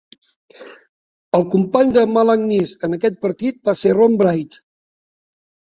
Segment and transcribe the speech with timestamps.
[1.39, 4.61] El company de McInnes en aquest partit va ser Ron Wright.